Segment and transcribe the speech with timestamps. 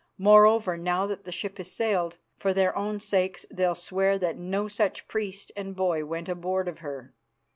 [0.17, 4.67] Moreover, now that the ship has sailed, for their own sakes they'll swear that no
[4.67, 7.13] such priest and boy went aboard of her.